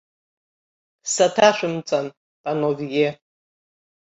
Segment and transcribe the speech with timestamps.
[1.13, 2.05] Саҭашәымҵан,
[2.43, 3.07] панове!